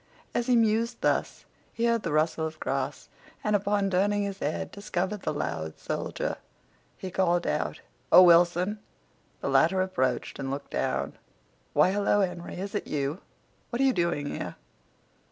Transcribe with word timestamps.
As 0.33 0.47
he 0.47 0.55
mused 0.55 0.97
thus 1.01 1.45
he 1.71 1.85
heard 1.85 2.01
the 2.01 2.11
rustle 2.11 2.47
of 2.47 2.59
grass, 2.59 3.07
and, 3.43 3.55
upon 3.55 3.91
turning 3.91 4.23
his 4.23 4.39
head, 4.39 4.71
discovered 4.71 5.21
the 5.21 5.31
loud 5.31 5.77
soldier. 5.77 6.37
He 6.97 7.11
called 7.11 7.45
out, 7.45 7.81
"Oh, 8.11 8.23
Wilson!" 8.23 8.79
The 9.41 9.49
latter 9.49 9.79
approached 9.79 10.39
and 10.39 10.49
looked 10.49 10.71
down. 10.71 11.19
"Why, 11.73 11.91
hello, 11.91 12.21
Henry; 12.21 12.55
is 12.55 12.73
it 12.73 12.87
you? 12.87 13.21
What 13.69 13.79
are 13.79 13.85
you 13.85 13.93
doing 13.93 14.25
here?" 14.31 14.55